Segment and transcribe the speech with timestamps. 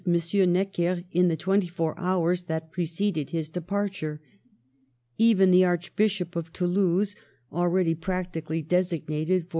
[0.03, 4.19] Necker in the twenty four hours that preceded his departure.
[5.19, 7.15] Even the Archbishop of Toulouse,
[7.53, 9.49] already practically designated for M.